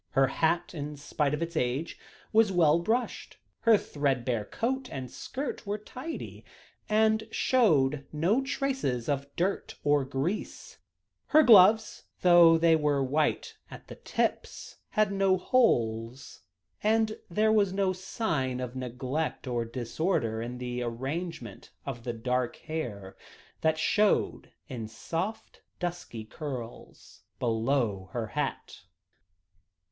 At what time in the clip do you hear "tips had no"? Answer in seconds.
13.95-15.37